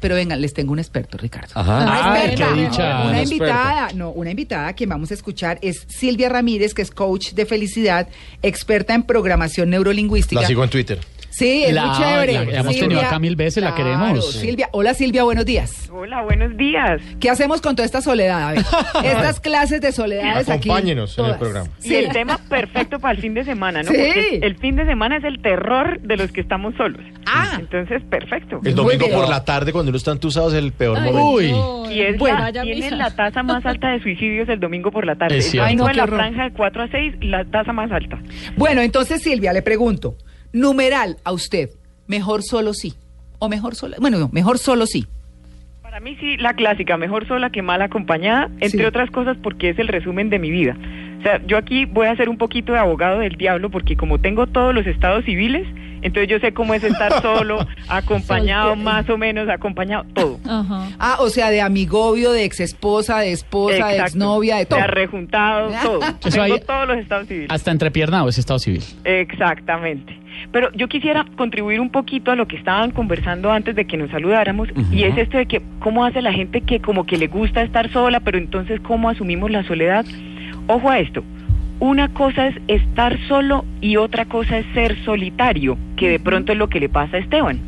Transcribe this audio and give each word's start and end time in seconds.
Pero 0.00 0.14
vengan, 0.14 0.40
les 0.40 0.54
tengo 0.54 0.72
un 0.72 0.78
experto, 0.78 1.18
Ricardo. 1.18 1.48
Ajá. 1.54 1.82
Una 1.82 2.12
Ay, 2.14 2.26
experta. 2.30 2.52
dicha, 2.54 3.02
Una 3.08 3.22
invitada, 3.22 3.88
no, 3.94 4.10
una 4.10 4.30
invitada 4.30 4.72
que 4.74 4.86
vamos 4.86 5.10
a 5.10 5.14
escuchar 5.14 5.58
es 5.62 5.84
Silvia 5.88 6.28
Ramírez, 6.28 6.72
que 6.74 6.82
es 6.82 6.90
coach 6.90 7.32
de 7.32 7.46
felicidad, 7.46 8.08
experta 8.42 8.94
en 8.94 9.02
programación 9.02 9.70
neurolingüística. 9.70 10.40
La 10.40 10.46
sigo 10.46 10.62
en 10.62 10.70
Twitter. 10.70 11.00
Sí, 11.38 11.62
es 11.64 11.72
La- 11.72 11.86
muy 11.86 11.96
chévere. 11.98 12.32
la 12.32 12.58
hemos 12.60 12.76
tenido 12.76 13.00
acá 13.00 13.20
mil 13.20 13.36
veces, 13.36 13.62
la 13.62 13.72
queremos. 13.72 14.32
Silvia, 14.34 14.68
hola 14.72 14.92
Silvia, 14.92 15.22
buenos 15.22 15.44
días. 15.46 15.88
Hola, 15.92 16.22
buenos 16.22 16.56
días. 16.56 17.00
¿Qué 17.20 17.30
hacemos 17.30 17.60
con 17.60 17.76
toda 17.76 17.86
esta 17.86 18.00
soledad? 18.00 18.42
A 18.48 18.52
ver, 18.52 18.64
estas 19.04 19.38
clases 19.38 19.80
de 19.80 19.92
soledades 19.92 20.48
aquí. 20.48 20.68
Acompáñenos 20.68 21.16
en 21.16 21.26
el 21.26 21.36
programa. 21.36 21.68
Y 21.84 21.94
el 21.94 22.08
tema 22.08 22.38
perfecto 22.48 22.98
para 22.98 23.14
el 23.14 23.20
fin 23.20 23.34
de 23.34 23.44
semana, 23.44 23.84
¿no? 23.84 23.90
Sí. 23.92 23.96
Porque 23.98 24.40
el 24.42 24.56
fin 24.58 24.74
de 24.74 24.84
semana 24.86 25.18
es 25.18 25.24
el 25.24 25.40
terror 25.40 26.00
de 26.00 26.16
los 26.16 26.32
que 26.32 26.40
estamos 26.40 26.74
solos. 26.74 27.00
Ah. 27.26 27.56
Entonces, 27.60 28.02
perfecto. 28.10 28.60
El 28.64 28.74
domingo 28.74 29.06
por 29.08 29.28
la 29.28 29.44
tarde, 29.44 29.70
cuando 29.72 29.90
uno 29.90 29.96
está 29.96 30.10
entusado, 30.10 30.48
es 30.48 30.54
el 30.54 30.72
peor 30.72 30.98
momento. 31.00 31.30
Uy, 31.30 31.54
Y 31.94 32.00
es 32.02 32.18
Bueno. 32.18 32.40
la, 32.40 32.50
tiene 32.62 32.90
la 32.90 33.14
tasa 33.14 33.44
más 33.44 33.64
alta 33.64 33.90
de 33.90 34.02
suicidios 34.02 34.48
el 34.48 34.58
domingo 34.58 34.90
por 34.90 35.06
la 35.06 35.14
tarde. 35.14 35.38
Es 35.38 35.54
Ay, 35.54 35.76
no, 35.76 35.88
en 35.88 35.96
la 35.98 36.02
horror. 36.02 36.18
franja 36.18 36.44
de 36.44 36.52
4 36.52 36.82
a 36.82 36.88
6, 36.88 37.14
la 37.20 37.44
tasa 37.44 37.72
más 37.72 37.92
alta. 37.92 38.18
Bueno, 38.56 38.80
entonces 38.80 39.22
Silvia, 39.22 39.52
le 39.52 39.62
pregunto, 39.62 40.16
numeral 40.52 41.16
a 41.24 41.32
usted, 41.32 41.70
mejor 42.06 42.42
solo 42.42 42.74
sí. 42.74 42.94
O 43.38 43.48
mejor 43.48 43.74
solo, 43.74 43.96
bueno, 44.00 44.18
no, 44.18 44.28
mejor 44.32 44.58
solo 44.58 44.86
sí. 44.86 45.06
Para 45.82 46.00
mí 46.00 46.16
sí, 46.20 46.36
la 46.36 46.54
clásica, 46.54 46.96
mejor 46.96 47.26
sola 47.26 47.50
que 47.50 47.62
mal 47.62 47.80
acompañada, 47.82 48.50
entre 48.60 48.80
Sí. 48.80 48.84
otras 48.84 49.10
cosas 49.10 49.36
porque 49.42 49.70
es 49.70 49.78
el 49.78 49.88
resumen 49.88 50.28
de 50.28 50.38
mi 50.38 50.50
vida. 50.50 50.76
O 51.18 51.22
sea, 51.22 51.40
yo 51.46 51.56
aquí 51.56 51.84
voy 51.86 52.06
a 52.08 52.16
ser 52.16 52.28
un 52.28 52.36
poquito 52.38 52.72
de 52.72 52.78
abogado 52.78 53.20
del 53.20 53.36
diablo 53.36 53.70
porque 53.70 53.96
como 53.96 54.18
tengo 54.20 54.46
todos 54.46 54.74
los 54.74 54.86
estados 54.86 55.24
civiles, 55.24 55.66
entonces 56.02 56.28
yo 56.28 56.38
sé 56.38 56.52
cómo 56.52 56.74
es 56.74 56.82
estar 56.84 57.20
solo, 57.22 57.66
acompañado, 57.88 58.70
Soltero. 58.70 58.84
más 58.90 59.08
o 59.10 59.18
menos 59.18 59.48
acompañado, 59.48 60.04
todo. 60.14 60.38
Ajá. 60.48 60.88
Ah, 60.98 61.16
o 61.20 61.28
sea, 61.28 61.50
de 61.50 61.60
amigovio, 61.60 62.32
de 62.32 62.44
ex 62.44 62.60
esposa, 62.60 63.18
de 63.20 63.32
esposa, 63.32 63.88
de 63.88 63.98
exnovia, 63.98 64.56
de 64.56 64.66
todo. 64.66 64.78
De 64.78 64.84
arrejuntado, 64.84 65.70
todo. 65.82 66.00
Eso 66.02 66.30
Tengo 66.30 66.42
ahí- 66.42 66.60
todos 66.66 66.88
los 66.88 66.98
estados 66.98 67.26
civiles. 67.28 67.48
hasta 67.50 67.70
entrepiernado 67.70 68.28
ese 68.28 68.40
estado 68.40 68.58
civil. 68.58 68.82
Exactamente. 69.04 70.16
Pero 70.52 70.70
yo 70.72 70.88
quisiera 70.88 71.26
contribuir 71.36 71.80
un 71.80 71.90
poquito 71.90 72.30
a 72.30 72.36
lo 72.36 72.46
que 72.46 72.56
estaban 72.56 72.92
conversando 72.92 73.50
antes 73.50 73.74
de 73.74 73.86
que 73.86 73.96
nos 73.96 74.10
saludáramos 74.10 74.68
y 74.92 75.02
es 75.02 75.16
esto 75.18 75.36
de 75.36 75.46
que 75.46 75.62
cómo 75.80 76.04
hace 76.04 76.22
la 76.22 76.32
gente 76.32 76.60
que 76.60 76.80
como 76.80 77.04
que 77.06 77.16
le 77.18 77.26
gusta 77.26 77.62
estar 77.62 77.90
sola, 77.92 78.20
pero 78.20 78.38
entonces 78.38 78.80
cómo 78.80 79.08
asumimos 79.08 79.50
la 79.50 79.64
soledad. 79.64 80.04
Ojo 80.68 80.90
a 80.90 81.00
esto. 81.00 81.24
Una 81.80 82.08
cosa 82.08 82.48
es 82.48 82.56
estar 82.66 83.18
solo 83.28 83.64
y 83.80 83.96
otra 83.96 84.24
cosa 84.24 84.58
es 84.58 84.66
ser 84.74 84.96
solitario, 85.04 85.78
que 85.96 86.08
de 86.08 86.18
pronto 86.18 86.52
es 86.52 86.58
lo 86.58 86.68
que 86.68 86.80
le 86.80 86.88
pasa 86.88 87.16
a 87.16 87.20
Esteban. 87.20 87.60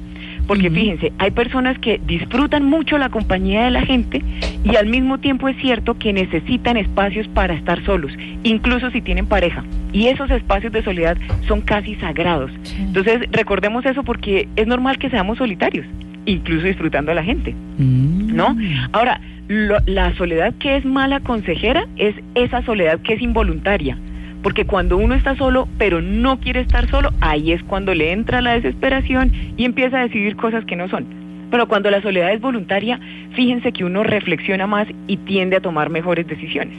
Porque 0.48 0.68
fíjense, 0.68 1.12
hay 1.18 1.30
personas 1.30 1.78
que 1.78 2.00
disfrutan 2.04 2.64
mucho 2.64 2.98
la 2.98 3.08
compañía 3.08 3.64
de 3.66 3.70
la 3.70 3.82
gente 3.82 4.20
y 4.64 4.74
al 4.74 4.86
mismo 4.86 5.18
tiempo 5.18 5.48
es 5.48 5.56
cierto 5.58 5.96
que 5.96 6.12
necesitan 6.12 6.76
espacios 6.76 7.28
para 7.28 7.54
estar 7.54 7.84
solos, 7.84 8.10
incluso 8.42 8.90
si 8.90 9.00
tienen 9.00 9.26
pareja. 9.26 9.62
Y 9.92 10.08
esos 10.08 10.28
espacios 10.32 10.72
de 10.72 10.82
soledad 10.82 11.16
son 11.46 11.60
casi 11.60 11.94
sagrados. 11.96 12.50
Entonces, 12.80 13.20
recordemos 13.30 13.86
eso 13.86 14.02
porque 14.02 14.48
es 14.56 14.66
normal 14.66 14.98
que 14.98 15.08
seamos 15.08 15.38
solitarios, 15.38 15.86
incluso 16.30 16.66
disfrutando 16.66 17.12
a 17.12 17.14
la 17.14 17.22
gente. 17.24 17.54
Mm. 17.78 18.34
¿no? 18.34 18.56
Ahora, 18.92 19.20
lo- 19.48 19.78
la 19.86 20.14
soledad 20.16 20.54
que 20.58 20.76
es 20.76 20.84
mala 20.84 21.20
consejera 21.20 21.86
es 21.96 22.14
esa 22.34 22.62
soledad 22.64 23.00
que 23.00 23.14
es 23.14 23.22
involuntaria. 23.22 23.96
Porque 24.42 24.64
cuando 24.64 24.96
uno 24.96 25.14
está 25.14 25.36
solo, 25.36 25.68
pero 25.76 26.00
no 26.00 26.40
quiere 26.40 26.60
estar 26.60 26.88
solo, 26.88 27.10
ahí 27.20 27.52
es 27.52 27.62
cuando 27.64 27.92
le 27.94 28.12
entra 28.12 28.40
la 28.40 28.52
desesperación 28.54 29.32
y 29.58 29.64
empieza 29.66 29.98
a 29.98 30.02
decidir 30.02 30.36
cosas 30.36 30.64
que 30.64 30.76
no 30.76 30.88
son. 30.88 31.04
Pero 31.50 31.68
cuando 31.68 31.90
la 31.90 32.00
soledad 32.00 32.32
es 32.32 32.40
voluntaria, 32.40 32.98
fíjense 33.34 33.72
que 33.72 33.84
uno 33.84 34.02
reflexiona 34.02 34.66
más 34.66 34.86
y 35.08 35.16
tiende 35.18 35.56
a 35.56 35.60
tomar 35.60 35.90
mejores 35.90 36.26
decisiones. 36.26 36.72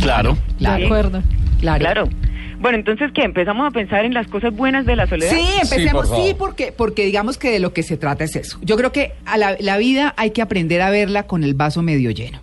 Claro. 0.00 0.36
Claro. 0.58 0.78
De 0.78 0.84
acuerdo. 0.84 1.22
Claro. 1.60 1.80
Claro. 1.80 2.08
Bueno, 2.60 2.76
entonces, 2.78 3.10
¿qué? 3.14 3.22
¿Empezamos 3.22 3.66
a 3.66 3.70
pensar 3.70 4.04
en 4.04 4.12
las 4.14 4.26
cosas 4.28 4.54
buenas 4.54 4.84
de 4.86 4.94
la 4.94 5.06
soledad? 5.06 5.32
Sí, 5.32 5.40
empecemos, 5.62 5.80
Sí, 5.80 5.90
por 5.92 6.06
sí, 6.06 6.10
favor. 6.12 6.36
porque, 6.36 6.72
porque 6.72 7.04
digamos 7.06 7.38
que 7.38 7.50
de 7.50 7.58
lo 7.58 7.72
que 7.72 7.82
se 7.82 7.96
trata 7.96 8.22
es 8.24 8.36
eso. 8.36 8.58
Yo 8.62 8.76
creo 8.76 8.92
que 8.92 9.12
a 9.24 9.38
la, 9.38 9.56
la 9.58 9.78
vida 9.78 10.12
hay 10.18 10.30
que 10.30 10.42
aprender 10.42 10.82
a 10.82 10.90
verla 10.90 11.22
con 11.24 11.42
el 11.42 11.54
vaso 11.54 11.80
medio 11.82 12.10
lleno. 12.10 12.42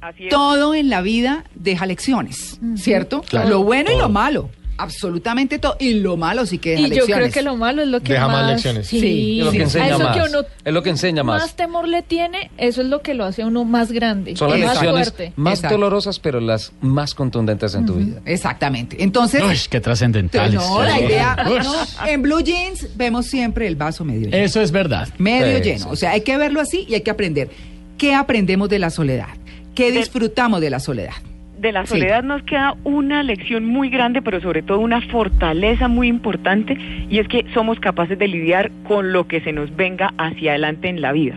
Así 0.00 0.24
es. 0.24 0.30
Todo 0.30 0.74
en 0.74 0.88
la 0.88 1.02
vida 1.02 1.44
deja 1.54 1.84
lecciones, 1.84 2.58
¿cierto? 2.76 3.20
Claro. 3.28 3.50
Lo 3.50 3.62
bueno 3.62 3.90
y 3.94 3.98
lo 3.98 4.08
malo. 4.08 4.48
Absolutamente 4.82 5.58
todo. 5.58 5.76
Y 5.78 5.94
lo 5.94 6.16
malo 6.16 6.46
sí 6.46 6.58
que 6.58 6.70
deja 6.70 6.80
Y 6.82 6.90
yo 6.90 6.94
lecciones. 6.96 7.16
creo 7.16 7.32
que 7.32 7.42
lo 7.42 7.56
malo 7.56 7.82
es 7.82 7.88
lo 7.88 8.00
que 8.00 8.12
Deja 8.14 8.26
más 8.28 8.42
más... 8.42 8.50
lecciones. 8.52 8.86
Sí, 8.86 9.00
Sí, 9.00 9.38
Es 9.40 9.46
lo 9.46 9.52
que 9.52 9.62
enseña 9.62 9.88
eso 9.88 9.98
más. 10.00 10.16
que 10.16 10.22
uno 10.28 10.40
es 10.64 10.72
lo 10.72 10.82
que 10.82 10.90
enseña 10.90 11.22
más. 11.22 11.42
más 11.42 11.54
temor 11.56 11.88
le 11.88 12.02
tiene, 12.02 12.50
eso 12.58 12.80
es 12.80 12.86
lo 12.88 13.02
que 13.02 13.14
lo 13.14 13.24
hace 13.24 13.42
a 13.42 13.46
uno 13.46 13.64
más 13.64 13.92
grande, 13.92 14.36
Son 14.36 14.50
las 14.50 14.58
más 14.60 14.68
lecciones 14.74 15.08
fuerte. 15.12 15.32
más 15.36 15.54
Exacto. 15.54 15.76
dolorosas, 15.76 16.18
pero 16.18 16.40
las 16.40 16.72
más 16.80 17.14
contundentes 17.14 17.74
en 17.74 17.86
tu 17.86 17.94
vida. 17.94 18.20
Exactamente. 18.24 19.02
Entonces, 19.02 19.42
Uy, 19.42 19.56
qué 19.68 19.80
trascendentales. 19.80 20.54
no, 20.54 20.82
la 20.82 21.00
idea, 21.00 21.36
no, 21.44 22.06
en 22.08 22.22
Blue 22.22 22.40
Jeans 22.40 22.96
vemos 22.96 23.26
siempre 23.26 23.66
el 23.66 23.76
vaso 23.76 24.04
medio 24.04 24.28
lleno. 24.28 24.36
Eso 24.36 24.60
es 24.60 24.70
verdad. 24.72 25.08
medio 25.18 25.58
Sí, 25.58 25.62
lleno. 25.64 25.78
sí. 25.84 25.88
O 25.90 25.96
sea, 25.96 26.12
hay 26.12 26.22
que 26.22 26.36
verlo 26.36 26.60
así 26.60 26.86
y 26.88 26.94
hay 26.94 27.00
que 27.02 27.10
aprender. 27.10 27.50
¿Qué 27.98 28.14
aprendemos 28.14 28.68
de 28.68 28.78
la 28.78 28.90
soledad? 28.90 29.28
¿Qué 29.74 29.92
De- 29.92 29.98
disfrutamos 29.98 30.60
de 30.60 30.70
la 30.70 30.80
soledad? 30.80 31.12
De 31.60 31.72
la 31.72 31.84
Sí. 31.86 31.94
soledad 31.98 32.22
nos 32.22 32.42
queda 32.42 32.74
una 32.84 33.22
lección 33.22 33.64
muy 33.66 33.90
grande, 33.90 34.22
pero 34.22 34.40
sobre 34.40 34.62
todo 34.62 34.78
una 34.80 35.00
fortaleza 35.02 35.88
muy 35.88 36.08
importante, 36.08 36.76
y 37.08 37.18
es 37.18 37.28
que 37.28 37.44
somos 37.54 37.78
capaces 37.80 38.18
de 38.18 38.28
lidiar 38.28 38.70
con 38.84 39.12
lo 39.12 39.26
que 39.26 39.40
se 39.40 39.52
nos 39.52 39.74
venga 39.76 40.12
hacia 40.18 40.52
adelante 40.52 40.88
en 40.88 41.00
la 41.00 41.12
vida. 41.12 41.34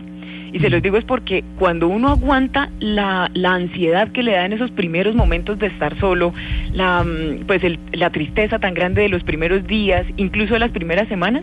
Y 0.52 0.60
se 0.60 0.70
los 0.70 0.80
digo 0.82 0.96
es 0.96 1.04
porque 1.04 1.42
cuando 1.58 1.88
uno 1.88 2.10
aguanta 2.10 2.70
la, 2.78 3.28
la 3.34 3.54
ansiedad 3.54 4.12
que 4.12 4.22
le 4.22 4.32
da 4.32 4.46
en 4.46 4.52
esos 4.52 4.70
primeros 4.70 5.16
momentos 5.16 5.58
de 5.58 5.66
estar 5.66 5.98
solo, 5.98 6.32
la, 6.72 7.02
mm, 7.02 7.44
pues 7.48 7.64
el- 7.64 7.80
la 7.92 8.10
tristeza 8.10 8.60
tan 8.60 8.72
grande 8.72 9.02
de 9.02 9.08
los 9.08 9.24
primeros 9.24 9.66
días, 9.66 10.06
incluso 10.16 10.54
de 10.54 10.60
las 10.60 10.70
primeras 10.70 11.08
semanas, 11.08 11.42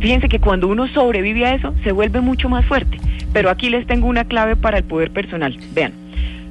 fíjense 0.00 0.28
que 0.28 0.38
cuando 0.38 0.68
uno 0.68 0.86
sobrevive 0.86 1.44
a 1.44 1.54
eso, 1.56 1.74
se 1.82 1.90
vuelve 1.90 2.20
mucho 2.20 2.48
más 2.48 2.64
fuerte. 2.66 2.98
Pero 3.32 3.50
aquí 3.50 3.68
les 3.68 3.84
tengo 3.88 4.06
una 4.06 4.24
clave 4.24 4.54
para 4.54 4.78
el 4.78 4.84
poder 4.84 5.10
personal. 5.10 5.56
Vean, 5.74 5.90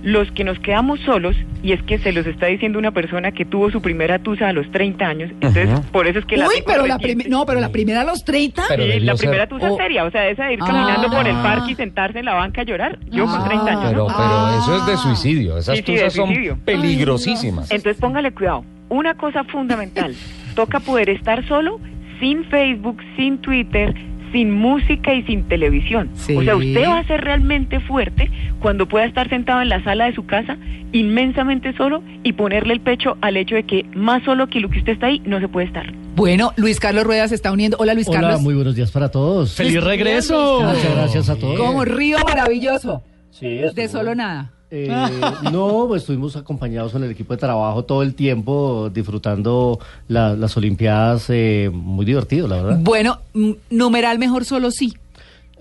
los 0.03 0.31
que 0.31 0.43
nos 0.43 0.57
quedamos 0.59 0.99
solos, 1.01 1.35
y 1.61 1.73
es 1.73 1.83
que 1.83 1.99
se 1.99 2.11
los 2.11 2.25
está 2.25 2.47
diciendo 2.47 2.79
una 2.79 2.91
persona 2.91 3.31
que 3.31 3.45
tuvo 3.45 3.69
su 3.69 3.81
primera 3.81 4.17
tusa 4.19 4.49
a 4.49 4.53
los 4.53 4.69
30 4.71 5.05
años, 5.05 5.29
entonces 5.31 5.69
por 5.91 6.07
eso 6.07 6.17
es 6.19 6.25
que 6.25 6.37
la 6.37 6.47
Uy, 6.47 6.63
pero 6.65 6.87
la 6.87 6.97
no, 7.29 7.45
pero 7.45 7.59
la 7.59 7.69
primera 7.69 8.01
a 8.01 8.03
los 8.03 8.23
30. 8.25 8.63
Pero 8.67 8.83
Sí, 8.83 8.89
debió 8.89 9.05
la 9.05 9.11
ser- 9.17 9.29
primera 9.29 9.47
tusa 9.47 9.71
Oh. 9.71 9.77
seria, 9.77 10.03
o 10.05 10.11
sea, 10.11 10.27
esa 10.29 10.45
de 10.45 10.53
ir 10.53 10.59
Ah. 10.61 10.65
caminando 10.65 11.09
por 11.15 11.27
el 11.27 11.35
parque 11.37 11.71
y 11.73 11.75
sentarse 11.75 12.19
en 12.19 12.25
la 12.25 12.33
banca 12.33 12.61
a 12.61 12.63
llorar. 12.63 12.97
Yo 13.11 13.25
con 13.25 13.41
Ah. 13.41 13.45
30 13.45 13.71
años. 13.71 13.83
Pero, 13.91 14.07
¿no? 14.07 14.15
pero 14.17 14.59
eso 14.59 14.77
es 14.77 14.85
de 14.87 14.97
suicidio. 14.97 15.57
Esas 15.57 15.77
Sí, 15.77 15.83
tusas 15.83 16.13
son 16.13 16.29
peligrosísimas. 16.65 17.69
Entonces 17.71 17.97
póngale 18.01 18.31
cuidado. 18.31 18.65
Una 18.89 19.13
cosa 19.15 19.43
fundamental, 19.45 20.15
toca 20.55 20.79
poder 20.79 21.09
estar 21.09 21.47
solo, 21.47 21.79
sin 22.19 22.43
Facebook, 22.45 22.97
sin 23.15 23.37
Twitter, 23.37 23.93
sin 24.31 24.51
música 24.51 25.13
y 25.13 25.23
sin 25.23 25.43
televisión. 25.43 26.09
Sí. 26.13 26.35
O 26.35 26.43
sea, 26.43 26.55
usted 26.55 26.83
va 26.85 26.99
a 26.99 27.03
ser 27.07 27.21
realmente 27.21 27.79
fuerte 27.79 28.29
cuando 28.59 28.87
pueda 28.87 29.05
estar 29.05 29.29
sentado 29.29 29.61
en 29.61 29.69
la 29.69 29.83
sala 29.83 30.05
de 30.05 30.13
su 30.15 30.25
casa, 30.25 30.57
inmensamente 30.91 31.73
solo, 31.75 32.03
y 32.23 32.33
ponerle 32.33 32.73
el 32.73 32.81
pecho 32.81 33.17
al 33.21 33.37
hecho 33.37 33.55
de 33.55 33.63
que 33.63 33.85
más 33.95 34.23
solo 34.23 34.47
que 34.47 34.59
lo 34.59 34.69
que 34.69 34.79
usted 34.79 34.93
está 34.93 35.07
ahí, 35.07 35.21
no 35.25 35.39
se 35.39 35.47
puede 35.47 35.67
estar. 35.67 35.91
Bueno, 36.15 36.51
Luis 36.57 36.79
Carlos 36.79 37.05
Rueda 37.05 37.27
se 37.27 37.35
está 37.35 37.51
uniendo. 37.51 37.77
Hola, 37.79 37.93
Luis 37.93 38.07
Hola, 38.07 38.21
Carlos. 38.21 38.41
muy 38.41 38.53
buenos 38.53 38.75
días 38.75 38.91
para 38.91 39.09
todos. 39.09 39.53
¡Feliz 39.53 39.81
regreso! 39.83 40.61
Muchas 40.61 40.95
gracias 40.95 41.29
a 41.29 41.35
todos. 41.37 41.57
Como 41.59 41.85
río 41.85 42.17
maravilloso. 42.25 43.03
Sí, 43.31 43.61
De 43.73 43.87
solo 43.87 44.13
nada. 44.13 44.51
Eh, 44.73 45.11
no, 45.51 45.85
pues 45.89 46.03
estuvimos 46.03 46.35
acompañados 46.37 46.93
con 46.93 47.03
el 47.03 47.11
equipo 47.11 47.33
de 47.33 47.39
trabajo 47.39 47.83
todo 47.83 48.03
el 48.03 48.15
tiempo, 48.15 48.89
disfrutando 48.93 49.79
la- 50.07 50.33
las 50.35 50.55
Olimpiadas, 50.55 51.25
eh, 51.29 51.69
muy 51.73 52.05
divertido, 52.05 52.47
la 52.47 52.55
verdad. 52.63 52.77
Bueno, 52.81 53.19
mm, 53.33 53.51
numeral 53.69 54.17
mejor 54.17 54.45
solo 54.45 54.71
sí. 54.71 54.93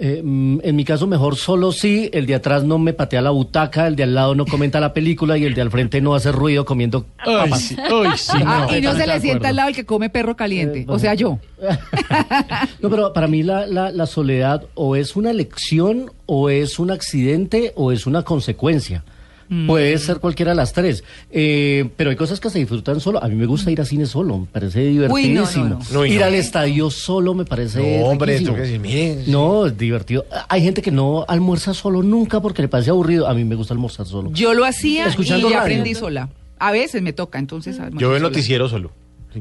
Eh, 0.03 0.23
mm, 0.25 0.61
en 0.63 0.77
mi 0.77 0.85
caso, 0.87 1.07
mejor 1.07 1.37
solo 1.37 1.73
sí. 1.73 2.09
El 2.15 2.25
de 2.25 2.35
atrás 2.35 2.65
no 2.65 2.79
me 2.79 2.95
patea 2.95 3.21
la 3.21 3.29
butaca, 3.31 3.87
el 3.87 3.97
de 3.97 4.05
al 4.05 4.15
lado 4.15 4.35
no 4.35 4.47
comenta 4.47 4.81
la 4.81 4.95
película 4.95 5.37
y 5.37 5.45
el 5.45 5.53
de 5.55 5.61
al 5.61 5.71
frente 5.71 6.01
no 6.01 6.15
hace 6.15 6.33
ruido 6.33 6.65
comiendo 6.65 7.05
Ay, 7.19 7.37
papas. 7.51 7.61
sí, 7.61 7.77
ay, 7.79 8.11
sí, 8.17 8.39
Ah, 8.47 8.67
y 8.75 8.81
no 8.81 8.95
se 8.95 9.07
le 9.07 9.21
sienta 9.21 9.49
al 9.51 9.57
lado 9.57 9.69
el 9.69 9.75
que 9.75 9.85
come 9.85 10.09
perro 10.09 10.35
caliente. 10.37 10.81
Eh, 10.81 10.85
o 10.89 10.99
sea, 10.99 11.13
yo. 11.15 11.39
No, 12.81 12.89
pero 12.89 13.13
para 13.13 13.27
mí 13.29 13.43
la, 13.43 13.67
la, 13.67 13.91
la 13.91 14.07
soledad 14.07 14.63
o 14.75 14.97
es 14.97 15.17
una 15.17 15.31
elección, 15.31 16.11
o 16.27 16.49
es 16.49 16.79
un 16.79 16.91
accidente, 16.91 17.73
o 17.77 17.93
es 17.93 18.07
una 18.07 18.23
consecuencia. 18.23 19.05
Mm. 19.51 19.67
Puede 19.67 19.99
ser 19.99 20.21
cualquiera 20.21 20.53
de 20.53 20.57
las 20.57 20.73
tres. 20.73 21.03
Eh, 21.31 21.91
pero 21.97 22.11
hay 22.11 22.17
cosas 22.17 22.39
que 22.39 22.49
se 22.51 22.61
disfrutan 22.61 23.01
solo. 23.01 23.23
A 23.23 23.29
mí 23.29 23.35
me 23.35 23.47
gusta 23.47 23.71
ir 23.71 23.81
a 23.81 23.85
cine 23.85 24.07
solo, 24.07 24.39
me 24.39 24.47
parece 24.47 24.81
divertidísimo. 24.81 25.81
no. 25.93 26.07
Ir 26.07 26.21
no. 26.21 26.27
al 26.27 26.35
estadio 26.35 26.89
solo 26.89 27.35
me 27.35 27.45
parece. 27.45 27.99
No, 27.99 28.07
hombre, 28.07 28.35
riquísimo. 28.35 28.57
tú 28.57 28.63
que 28.63 28.67
decir, 28.67 28.81
miren. 28.81 29.25
No, 29.27 29.67
es 29.67 29.77
divertido. 29.77 30.25
Hay 30.49 30.63
gente 30.63 30.83
que 30.83 30.93
no 30.93 31.25
almuerza 31.27 31.75
solo 31.75 32.03
nunca 32.03 32.41
porque 32.41 32.63
le 32.63 32.69
parece 32.69 32.91
aburrido. 32.91 33.27
A 33.27 33.35
mí 33.35 33.45
me 33.45 33.57
gusta 33.57 33.75
almorzar 33.75 34.07
solo. 34.07 34.31
Yo 34.33 34.55
lo 34.55 34.65
hacía 34.65 35.07
Escuchando 35.07 35.49
y 35.49 35.53
radio. 35.53 35.63
aprendí 35.63 35.95
sola. 35.97 36.29
A 36.59 36.71
veces 36.71 37.03
me 37.03 37.13
toca, 37.13 37.39
entonces. 37.39 37.77
Yo 37.95 38.09
veo 38.09 38.17
el 38.17 38.23
noticiero 38.23 38.69
solo. 38.69 38.93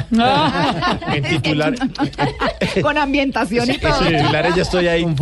en 0.00 1.22
titular. 1.22 1.74
Con 2.82 2.98
ambientación 2.98 3.70
y 3.70 3.78
todo. 3.78 4.06
En 4.06 4.18
titulares 4.18 4.54
ya 4.54 4.62
estoy 4.62 4.88
ahí. 4.88 5.02
Con 5.02 5.16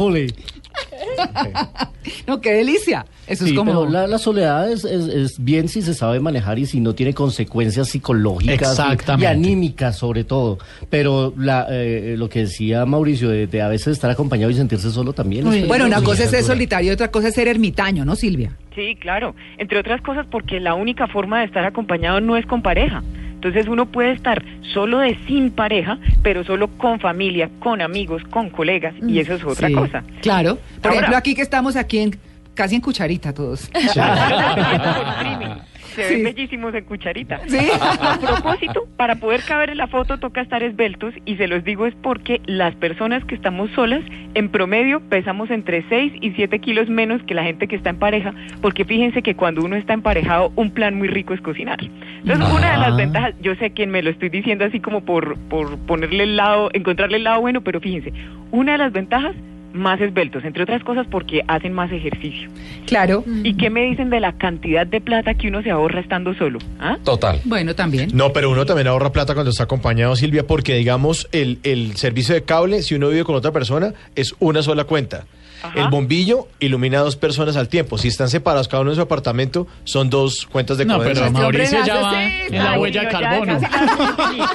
No, 2.27 2.41
qué 2.41 2.53
delicia. 2.55 3.05
Eso 3.27 3.45
Sí, 3.45 3.51
es 3.51 3.57
como. 3.57 3.73
pero 3.73 3.91
la, 3.91 4.07
la 4.07 4.19
soledad 4.19 4.71
es, 4.71 4.85
es- 4.85 5.09
es 5.09 5.45
bien 5.45 5.69
si 5.69 5.83
se 5.83 5.93
sabe 5.93 6.21
manejar 6.21 6.59
y 6.59 6.65
si 6.67 6.81
no 6.81 6.95
tiene 6.95 7.13
consecuencias 7.13 7.89
psicológicas 7.91 8.79
y- 9.19 9.25
anímicas 9.27 9.99
sobre 9.99 10.25
todo. 10.25 10.59
Pero 10.89 11.35
la, 11.37 11.67
eh, 11.71 12.15
lo 12.17 12.29
que 12.31 12.41
decía 12.41 12.87
Mauricio, 12.87 13.29
de, 13.29 13.47
de 13.47 13.61
a 13.63 13.69
veces 13.69 13.89
estar 13.89 14.11
acompañado 14.11 14.51
y 14.51 14.55
sentirse 14.55 14.91
solo 14.91 15.13
también. 15.13 15.47
es 15.53 15.69
Bueno, 15.69 15.85
una 15.87 16.03
cosa 16.03 16.25
es 16.25 16.31
ser 16.31 16.43
solitario 16.45 16.91
y 16.91 16.95
otra 16.95 17.11
cosa 17.11 17.29
es 17.29 17.35
ser 17.35 17.49
ermitaño, 17.49 18.05
¿no, 18.05 18.17
Silvia? 18.17 18.53
Sí, 18.75 18.97
claro. 19.01 19.35
Entre 19.59 19.79
otras 19.79 20.01
cosas 20.03 20.27
porque 20.31 20.61
la 20.61 20.75
única 20.75 21.07
forma 21.09 21.41
de 21.41 21.47
estar 21.47 21.65
acompañado 21.65 22.21
no 22.21 22.37
es 22.37 22.47
con 22.47 22.63
pareja. 22.63 23.03
Entonces 23.39 23.69
uno 23.69 23.87
puede 23.87 24.11
estar 24.11 24.43
solo 24.75 24.99
de 24.99 25.17
sin 25.29 25.53
pareja, 25.53 25.97
pero 26.25 26.43
solo 26.43 26.67
con 26.77 26.99
familia, 26.99 27.49
con 27.61 27.81
amigos, 27.81 28.21
con 28.31 28.51
colegas, 28.51 28.95
y 29.07 29.21
eso 29.21 29.35
es 29.35 29.45
otra 29.45 29.69
Sí, 29.69 29.75
cosa. 29.75 30.03
Claro. 30.23 30.59
Por 30.83 30.89
Ahora- 30.91 30.97
ejemplo, 30.99 31.17
aquí 31.19 31.37
que 31.37 31.43
estamos 31.43 31.77
aquí 31.77 31.99
en 32.01 32.19
casi 32.55 32.75
en 32.75 32.81
cucharita 32.81 33.33
todos. 33.33 33.71
Se 35.95 36.03
ven 36.03 36.19
Sí. 36.19 36.23
bellísimos 36.23 36.75
en 36.75 36.85
cucharita. 36.85 37.41
Sí. 37.47 37.59
A 37.81 38.19
propósito, 38.19 38.87
para 38.97 39.17
poder 39.17 39.43
caber 39.43 39.71
en 39.71 39.79
la 39.79 39.87
foto 39.87 40.19
toca 40.19 40.41
estar 40.41 40.63
esbeltos 40.63 41.15
y 41.25 41.37
se 41.37 41.47
los 41.49 41.65
digo 41.65 41.87
es 41.87 41.95
porque 41.97 42.41
las 42.47 42.75
personas 42.77 43.25
que 43.25 43.35
estamos 43.35 43.71
solas, 43.73 44.03
en 44.35 44.49
promedio 44.51 45.01
pesamos 45.09 45.51
entre 45.51 45.85
6 45.89 46.13
y 46.21 46.33
7 46.33 46.59
kilos 46.61 46.89
menos 46.89 47.23
que 47.25 47.35
la 47.35 47.43
gente 47.45 47.67
que 47.69 47.77
está 47.77 47.91
en 47.91 47.99
pareja, 47.99 48.35
porque 48.61 48.85
fíjense 48.85 49.23
que 49.23 49.35
cuando 49.35 49.63
uno 49.65 49.77
está 49.77 49.93
emparejado, 49.95 50.53
un 50.57 50.71
plan 50.71 50.95
muy 50.97 51.09
rico 51.09 51.35
es 51.35 51.41
cocinar. 51.41 51.79
Entonces, 51.83 52.49
una 52.53 52.73
de 52.73 52.79
las 52.79 52.93
Ah. 52.93 52.97
ventajas, 52.97 53.35
yo 53.41 53.55
sé 53.57 53.71
que 53.71 53.87
me 53.87 54.03
lo 54.03 54.11
estoy 54.11 54.29
diciendo 54.29 54.65
así 54.65 54.81
como 54.81 55.05
por, 55.05 55.39
por 55.49 55.79
ponerle 55.87 56.25
el 56.25 56.37
lado, 56.37 56.71
encontrarle 56.73 57.17
el 57.19 57.25
lado 57.25 57.41
bueno, 57.41 57.61
pero 57.63 57.81
fíjense, 57.81 58.13
una 58.51 58.73
de 58.73 58.79
las 58.79 58.93
ventajas, 58.93 59.35
más 59.79 60.01
esbeltos, 60.01 60.45
entre 60.45 60.63
otras 60.63 60.83
cosas 60.83 61.07
porque 61.11 61.43
hacen 61.49 61.73
más 61.73 61.91
ejercicio. 61.93 62.51
Claro. 62.87 63.25
¿Y 63.45 63.55
qué 63.55 63.71
me 63.71 63.85
dicen 63.85 64.11
de 64.11 64.21
la 64.21 64.33
cantidad 64.33 64.87
de 64.87 65.01
plata 65.01 65.35
que 65.35 65.49
uno 65.49 65.63
se 65.63 65.71
ahorra 65.71 66.01
estando 66.01 66.35
solo? 66.35 66.59
¿Ah? 66.81 66.99
Total. 67.05 67.41
Bueno, 67.45 67.75
también. 67.75 68.11
No, 68.13 68.33
pero 68.33 68.51
uno 68.51 68.67
también 68.67 68.89
ahorra 68.89 69.13
plata 69.13 69.35
cuando 69.35 69.51
está 69.51 69.65
acompañado, 69.65 70.17
Silvia, 70.17 70.47
porque 70.47 70.75
digamos, 70.75 71.29
el, 71.33 71.59
el 71.63 71.97
servicio 71.97 72.35
de 72.35 72.43
cable, 72.43 72.83
si 72.83 72.95
uno 72.95 73.09
vive 73.09 73.25
con 73.25 73.35
otra 73.35 73.53
persona, 73.53 73.95
es 74.15 74.35
una 74.39 74.63
sola 74.63 74.85
cuenta. 74.85 75.25
Ajá. 75.63 75.79
El 75.81 75.89
bombillo 75.89 76.49
ilumina 76.61 76.99
a 76.99 77.03
dos 77.03 77.17
personas 77.17 77.57
al 77.57 77.69
tiempo. 77.69 77.99
Si 77.99 78.09
están 78.09 78.29
separados 78.29 78.69
cada 78.69 78.83
uno 78.83 78.91
en 78.91 78.97
su 78.97 79.03
apartamento, 79.03 79.67
son 79.85 80.09
dos 80.11 80.47
cuentas 80.47 80.79
de 80.79 80.85
No, 80.85 80.99
pero 80.99 81.11
Este 81.13 81.31
Mauricio 81.31 81.79
ya 81.85 81.95
nace 82.01 82.17
va 82.17 82.25
en 82.25 82.65
la 82.65 82.79
huella 82.79 83.01
de 83.01 83.07
no, 83.07 83.13
ya 83.13 83.19
carbono. 83.21 83.59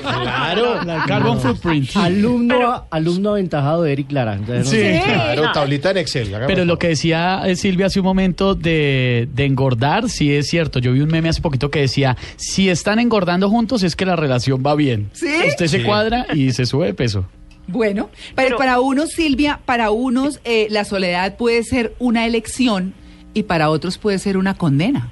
Claro, 0.02 0.84
la 0.86 1.06
carbon 1.06 1.40
footprint. 1.40 1.96
Alumno, 1.96 2.86
alumno 2.90 3.32
aventajado 3.32 3.84
de 3.84 3.94
Eric 3.94 4.12
Lara. 4.12 4.40
Ya 4.48 4.56
no 4.60 4.64
Sí. 4.64 4.78
sé. 4.78 5.02
Claro, 5.06 5.52
tablita 5.54 5.92
en 5.92 5.98
Excel. 5.98 6.32
Pero 6.48 6.66
lo 6.66 6.78
que 6.80 6.90
decía 6.90 7.42
eh, 7.46 7.56
Silvia 7.56 7.88
hace 7.88 8.00
un 8.00 8.06
momento 8.06 8.56
de, 8.56 9.28
de 9.34 9.46
engordar, 9.46 10.10
sí 10.10 10.34
es 10.34 10.48
cierto. 10.48 10.80
Yo 10.80 10.94
vi 10.94 11.02
un 11.02 11.10
meme 11.10 11.30
hace 11.30 11.42
poquito 11.42 11.70
que 11.70 11.80
decía, 11.82 12.18
si 12.38 12.70
están 12.70 13.00
engordando 13.00 13.50
juntos 13.50 13.84
es 13.84 13.96
que 13.96 14.06
la 14.06 14.16
relación 14.16 14.64
va 14.66 14.76
bien. 14.76 15.10
¿Sí? 15.14 15.28
Usted 15.48 15.68
se 15.68 15.80
Sí. 15.80 15.84
cuadra 15.84 16.28
y 16.34 16.52
se 16.54 16.66
sube 16.66 16.86
de 16.88 16.94
peso. 16.94 17.26
Bueno, 17.68 18.10
pero, 18.36 18.50
Pero- 18.50 18.58
para 18.58 18.80
unos, 18.80 19.12
Silvia, 19.12 19.60
para 19.66 19.92
unos 19.92 20.42
eh, 20.44 20.68
la 20.70 20.84
soledad 20.84 21.38
puede 21.38 21.64
ser 21.64 21.94
una 22.00 22.26
elección 22.26 22.94
y 23.34 23.44
para 23.44 23.70
otros 23.70 23.98
puede 23.98 24.20
ser 24.20 24.38
una 24.38 24.54
condena. 24.56 25.10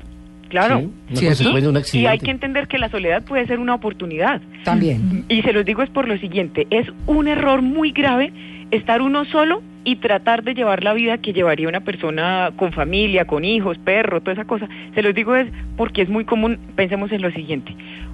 Claro. 0.50 0.92
Sí, 1.13 1.27
una 1.27 1.69
un 1.69 1.81
Y 1.94 2.06
hay 2.07 2.19
que 2.19 2.30
entender 2.30 2.68
que 2.68 2.77
la 2.77 2.89
soledad 2.89 3.24
puede 3.24 3.48
ser 3.48 3.59
una 3.59 3.74
oportunidad. 3.74 4.42
También. 4.65 5.24
Y 5.30 5.44
se 5.44 5.53
los 5.53 5.63
digo 5.63 5.81
es 5.81 5.89
por 5.89 6.09
lo 6.09 6.18
siguiente, 6.18 6.68
es 6.69 6.88
un 7.07 7.30
error 7.30 7.62
muy 7.62 7.92
grave 7.92 8.33
estar 8.69 9.01
uno 9.01 9.24
solo 9.25 9.62
y 9.86 9.95
tratar 9.95 10.44
de 10.44 10.53
llevar 10.53 10.83
la 10.83 10.94
vida 10.94 11.19
que 11.19 11.31
llevaría 11.31 11.69
una 11.69 11.80
persona 11.80 12.51
con 12.57 12.74
familia, 12.74 13.25
con 13.25 13.45
hijos, 13.45 13.77
perro, 13.77 14.19
toda 14.19 14.33
esa 14.33 14.45
cosa. 14.45 14.68
Se 14.94 15.01
los 15.01 15.15
digo 15.15 15.36
es 15.36 15.48
porque 15.77 16.01
es 16.01 16.09
muy 16.09 16.25
común, 16.25 16.59
pensemos 16.75 17.12
en 17.13 17.21
lo 17.21 17.31
siguiente. 17.31 17.74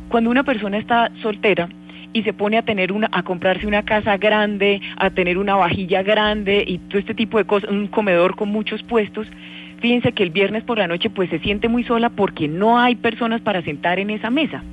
Cuando 0.09 0.29
una 0.29 0.43
persona 0.43 0.77
está 0.77 1.11
soltera 1.23 1.67
y 2.13 2.23
se 2.23 2.33
pone 2.33 2.57
a 2.57 2.63
tener 2.63 2.91
una 2.91 3.09
a 3.11 3.23
comprarse 3.23 3.67
una 3.67 3.83
casa 3.83 4.17
grande, 4.17 4.81
a 4.97 5.09
tener 5.09 5.37
una 5.37 5.55
vajilla 5.55 6.03
grande 6.03 6.63
y 6.65 6.79
todo 6.79 6.99
este 6.99 7.13
tipo 7.13 7.37
de 7.37 7.45
cosas, 7.45 7.69
un 7.69 7.87
comedor 7.87 8.35
con 8.35 8.49
muchos 8.49 8.83
puestos, 8.83 9.27
fíjense 9.79 10.11
que 10.11 10.23
el 10.23 10.29
viernes 10.29 10.63
por 10.63 10.77
la 10.77 10.87
noche 10.87 11.09
pues 11.09 11.29
se 11.29 11.39
siente 11.39 11.67
muy 11.67 11.83
sola 11.83 12.09
porque 12.09 12.47
no 12.47 12.79
hay 12.79 12.95
personas 12.95 13.41
para 13.41 13.61
sentar 13.61 13.99
en 13.99 14.09
esa 14.09 14.29
mesa. 14.29 14.63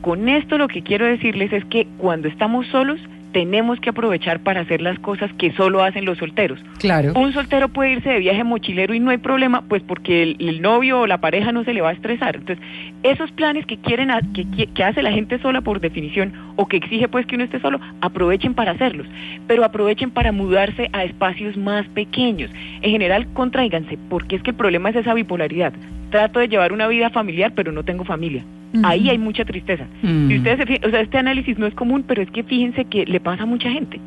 Con 0.00 0.28
esto 0.28 0.56
lo 0.56 0.68
que 0.68 0.82
quiero 0.82 1.04
decirles 1.04 1.52
es 1.52 1.64
que 1.66 1.86
cuando 1.98 2.28
estamos 2.28 2.66
solos 2.68 2.98
tenemos 3.32 3.78
que 3.80 3.90
aprovechar 3.90 4.40
para 4.40 4.60
hacer 4.60 4.80
las 4.82 4.98
cosas 4.98 5.30
que 5.34 5.52
solo 5.52 5.82
hacen 5.82 6.04
los 6.04 6.18
solteros. 6.18 6.58
Claro. 6.78 7.12
Un 7.14 7.32
soltero 7.32 7.68
puede 7.68 7.92
irse 7.92 8.08
de 8.10 8.18
viaje 8.18 8.44
mochilero 8.44 8.94
y 8.94 9.00
no 9.00 9.10
hay 9.10 9.18
problema, 9.18 9.62
pues 9.68 9.82
porque 9.82 10.22
el, 10.22 10.36
el 10.40 10.60
novio 10.62 11.00
o 11.00 11.06
la 11.06 11.18
pareja 11.18 11.52
no 11.52 11.64
se 11.64 11.72
le 11.74 11.80
va 11.80 11.90
a 11.90 11.92
estresar. 11.92 12.36
Entonces, 12.36 12.64
esos 13.02 13.30
planes 13.32 13.66
que 13.66 13.76
quieren, 13.78 14.10
a- 14.10 14.20
que, 14.34 14.44
qui- 14.46 14.72
que 14.72 14.84
hace 14.84 15.02
la 15.02 15.12
gente 15.12 15.38
sola 15.38 15.60
por 15.60 15.80
definición 15.80 16.32
o 16.56 16.66
que 16.66 16.76
exige 16.78 17.08
pues 17.08 17.26
que 17.26 17.34
uno 17.36 17.44
esté 17.44 17.60
solo, 17.60 17.80
aprovechen 18.00 18.54
para 18.54 18.72
hacerlos, 18.72 19.06
pero 19.46 19.64
aprovechen 19.64 20.10
para 20.10 20.32
mudarse 20.32 20.88
a 20.92 21.04
espacios 21.04 21.56
más 21.56 21.86
pequeños. 21.88 22.50
En 22.82 22.90
general, 22.90 23.26
contráiganse, 23.32 23.98
porque 24.08 24.36
es 24.36 24.42
que 24.42 24.50
el 24.50 24.56
problema 24.56 24.90
es 24.90 24.96
esa 24.96 25.14
bipolaridad. 25.14 25.72
Trato 26.10 26.40
de 26.40 26.48
llevar 26.48 26.72
una 26.72 26.88
vida 26.88 27.10
familiar, 27.10 27.52
pero 27.54 27.70
no 27.72 27.84
tengo 27.84 28.04
familia. 28.04 28.44
Ahí 28.84 29.10
hay 29.10 29.18
mucha 29.18 29.44
tristeza. 29.44 29.84
Mm. 30.02 30.36
Ustedes, 30.36 30.58
se 30.58 30.66
fijan- 30.66 30.86
o 30.86 30.90
sea, 30.90 31.00
este 31.00 31.18
análisis 31.18 31.58
no 31.58 31.66
es 31.66 31.74
común, 31.74 32.04
pero 32.06 32.22
es 32.22 32.30
que 32.30 32.42
fíjense 32.44 32.84
que 32.84 33.04
le 33.06 33.18
pasa 33.20 33.42
a 33.42 33.46
mucha 33.46 33.70
gente, 33.70 33.98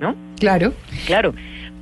¿no? 0.00 0.14
Claro. 0.38 0.72
Claro. 1.06 1.34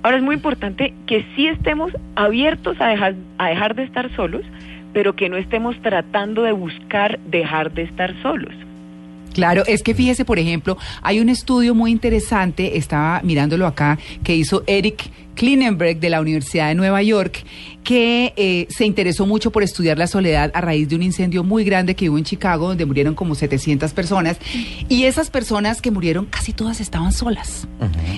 Ahora 0.03 0.19
es 0.19 0.23
muy 0.23 0.35
importante 0.37 0.93
que 1.07 1.25
sí 1.35 1.49
estemos 1.49 1.91
abiertos 2.15 2.77
a 2.81 2.89
dejar, 2.89 3.15
a 3.39 3.49
dejar 3.49 3.75
de 3.75 3.85
estar 3.85 4.15
solos, 4.15 4.43
pero 4.93 5.17
que 5.17 5.29
no 5.29 5.37
estemos 5.37 5.77
tratando 5.83 6.43
de 6.43 6.53
buscar 6.53 7.19
dejar 7.31 7.73
de 7.73 7.83
estar 7.83 8.15
solos. 8.23 8.53
Claro, 9.35 9.63
es 9.67 9.83
que 9.83 9.95
fíjese, 9.95 10.25
por 10.25 10.39
ejemplo, 10.39 10.77
hay 11.03 11.21
un 11.21 11.29
estudio 11.29 11.75
muy 11.75 11.91
interesante, 11.93 12.77
estaba 12.77 13.21
mirándolo 13.23 13.67
acá, 13.67 13.99
que 14.25 14.35
hizo 14.35 14.65
Eric 14.67 15.11
Klinenberg 15.35 16.01
de 16.01 16.11
la 16.11 16.21
Universidad 16.21 16.69
de 16.69 16.75
Nueva 16.75 17.03
York, 17.03 17.45
que 17.89 18.35
eh, 18.37 18.67
se 18.69 18.85
interesó 18.85 19.25
mucho 19.25 19.51
por 19.51 19.63
estudiar 19.63 19.97
la 19.97 20.07
soledad 20.07 20.51
a 20.53 20.61
raíz 20.61 20.91
de 20.91 20.97
un 20.97 21.03
incendio 21.03 21.43
muy 21.43 21.65
grande 21.65 21.97
que 21.97 22.11
hubo 22.11 22.19
en 22.19 22.25
Chicago, 22.25 22.69
donde 22.69 22.85
murieron 22.85 23.15
como 23.15 23.35
700 23.35 23.95
personas, 23.95 24.37
y 24.91 25.05
esas 25.05 25.31
personas 25.31 25.81
que 25.81 25.91
murieron 25.91 26.27
casi 26.27 26.53
todas 26.53 26.83
estaban 26.83 27.15
solas. 27.15 27.67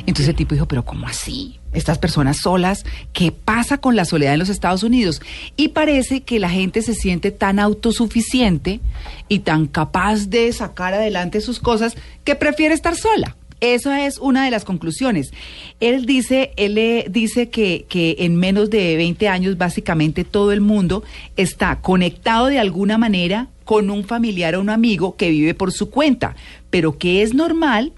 Entonces 0.07 0.27
el 0.27 0.35
tipo 0.35 0.57
dijo, 0.57 0.67
pero 0.67 0.85
¿cómo 0.85 1.07
así? 1.07 1.61
Estas 1.73 1.99
personas 1.99 2.39
solas, 2.39 2.85
¿qué 3.13 3.31
pasa 3.31 3.79
con 3.79 3.95
la 3.95 4.05
soledad 4.05 4.33
en 4.33 4.41
los 4.41 4.49
Estados 4.49 4.83
Unidos? 4.83 5.23
Y 5.57 5.69
parece 5.69 6.23
que 6.23 6.41
la 6.41 6.51
gente 6.51 6.83
se 6.83 6.95
siente 6.95 7.31
tan 7.31 7.61
autosuficiente 7.61 8.81
y 9.29 9.39
tan 9.39 9.69
capaz 9.69 10.31
de 10.31 10.53
sacar 10.53 10.95
adelante 10.95 11.41
sus 11.41 11.61
cosas 11.61 11.95
que 12.25 12.35
prefiere 12.35 12.75
estar 12.75 12.97
sola. 12.97 13.37
Esa 13.61 14.07
es 14.07 14.19
una 14.19 14.45
de 14.45 14.51
las 14.51 14.65
conclusiones. 14.65 15.33
Él 15.81 16.07
dice, 16.07 16.53
él 16.57 16.79
eh, 16.79 17.07
dice 17.11 17.51
que, 17.51 17.85
que 17.89 18.17
en 18.21 18.37
menos 18.37 18.71
de 18.71 18.97
20 18.97 19.29
años 19.29 19.59
básicamente 19.59 20.25
todo 20.25 20.53
el 20.53 20.61
mundo 20.61 21.03
está 21.37 21.81
conectado 21.81 22.47
de 22.47 22.59
alguna 22.59 22.97
manera 22.97 23.49
con 23.65 23.91
un 23.91 24.05
familiar 24.05 24.55
o 24.55 24.61
un 24.61 24.71
amigo 24.71 25.17
que 25.17 25.31
vive 25.31 25.55
por 25.55 25.73
su 25.73 25.91
cuenta, 25.91 26.35
pero 26.71 26.99
que 26.99 27.23
es 27.23 27.35
normal 27.35 27.93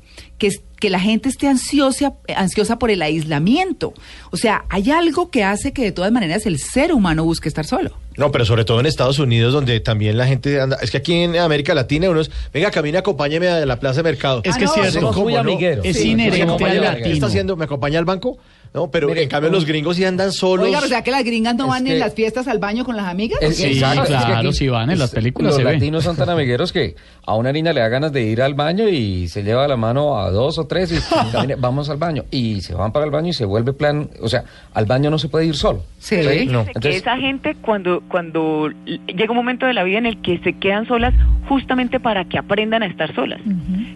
que, 0.82 0.90
la 0.90 1.00
gente 1.00 1.28
esté 1.28 1.46
ansiosa, 1.48 2.14
ansiosa 2.36 2.78
por 2.78 2.90
el 2.90 3.00
aislamiento. 3.02 3.94
O 4.30 4.36
sea, 4.36 4.64
hay 4.68 4.90
algo 4.90 5.30
que 5.30 5.44
hace 5.44 5.72
que 5.72 5.82
de 5.82 5.92
todas 5.92 6.12
maneras 6.12 6.44
el 6.46 6.58
ser 6.58 6.92
humano 6.92 7.24
busque 7.24 7.48
estar 7.48 7.64
solo. 7.64 7.92
No, 8.16 8.30
pero 8.30 8.44
sobre 8.44 8.64
todo 8.64 8.78
en 8.80 8.86
Estados 8.86 9.18
Unidos, 9.18 9.54
donde 9.54 9.80
también 9.80 10.18
la 10.18 10.26
gente 10.26 10.60
anda. 10.60 10.76
Es 10.82 10.90
que 10.90 10.98
aquí 10.98 11.14
en 11.14 11.36
América 11.38 11.74
Latina 11.74 12.10
uno 12.10 12.20
es, 12.20 12.30
venga, 12.52 12.70
camina, 12.70 12.98
acompáñeme 12.98 13.48
a 13.48 13.64
la 13.64 13.78
plaza 13.80 13.98
de 13.98 14.02
mercado. 14.02 14.42
Es 14.44 14.54
Ah, 14.54 14.58
que 14.58 14.64
no, 14.66 14.74
es 14.74 14.80
cierto. 14.92 15.12
somos 15.12 15.44
muy. 15.44 15.64
Es 15.82 15.96
Sí, 15.96 16.10
inherente 16.10 16.64
al 16.64 17.02
¿Qué 17.02 17.12
está 17.12 17.26
haciendo? 17.26 17.56
¿Me 17.56 17.64
acompaña 17.64 17.98
al 17.98 18.04
banco? 18.04 18.36
No, 18.74 18.90
pero 18.90 19.08
Mire, 19.08 19.24
en 19.24 19.28
cambio 19.28 19.50
los 19.50 19.66
gringos 19.66 19.96
sí 19.96 20.04
andan 20.04 20.32
solos. 20.32 20.64
Oiga, 20.66 20.78
o 20.78 20.82
sea 20.86 21.02
que 21.02 21.10
las 21.10 21.22
gringas 21.24 21.54
no 21.56 21.64
Es 21.64 21.70
van 21.70 21.86
en 21.86 21.92
que- 21.92 21.98
las 21.98 22.14
fiestas 22.14 22.48
al 22.48 22.58
baño 22.58 22.84
con 22.86 22.96
las 22.96 23.06
amigas. 23.06 23.38
Es- 23.42 23.58
Sí, 23.58 23.64
exacto, 23.66 24.04
es 24.04 24.08
que 24.08 24.14
claro, 24.16 24.48
aquí 24.48 24.52
sí 24.54 24.68
van, 24.68 24.88
en 24.90 24.98
las 24.98 25.10
películas 25.10 25.54
Los 25.54 25.62
latinos 25.62 26.04
son 26.04 26.16
tan 26.16 26.30
amigueros 26.30 26.72
que 26.72 26.96
a 27.26 27.34
una 27.34 27.52
niña 27.52 27.74
le 27.74 27.80
da 27.82 27.88
ganas 27.88 28.12
de 28.12 28.22
ir 28.24 28.40
al 28.40 28.54
baño 28.54 28.88
y 28.88 29.28
se 29.28 29.42
lleva 29.42 29.68
la 29.68 29.76
mano 29.76 30.18
a 30.18 30.30
dos 30.30 30.58
o 30.58 30.66
tres 30.66 30.90
y 30.90 30.96
camine, 31.32 31.56
vamos 31.56 31.90
al 31.90 31.98
baño. 31.98 32.24
Y 32.30 32.62
se 32.62 32.74
van 32.74 32.92
para 32.92 33.04
el 33.04 33.10
baño 33.10 33.28
y 33.28 33.32
se 33.34 33.44
vuelve 33.44 33.74
plan. 33.74 34.08
O 34.22 34.28
sea, 34.28 34.44
al 34.72 34.86
baño 34.86 35.10
no 35.10 35.18
se 35.18 35.28
puede 35.28 35.44
ir 35.44 35.54
solo. 35.54 35.84
Sí. 35.98 36.16
No. 36.46 36.62
Entonces- 36.66 36.96
esa 36.96 37.18
gente 37.18 37.54
cuando 37.60 38.02
cuando 38.08 38.70
llega 39.06 39.30
un 39.30 39.36
momento 39.36 39.66
de 39.66 39.74
la 39.74 39.84
vida 39.84 39.98
en 39.98 40.06
el 40.06 40.22
que 40.22 40.38
se 40.38 40.54
quedan 40.54 40.86
solas 40.88 41.12
justamente 41.46 42.00
para 42.00 42.24
que 42.24 42.38
aprendan 42.38 42.82
a 42.82 42.86
estar 42.86 43.14
solas. 43.14 43.40